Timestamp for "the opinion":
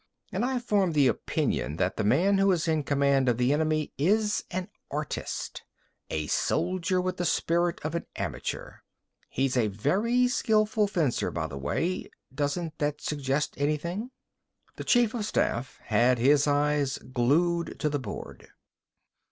0.95-1.75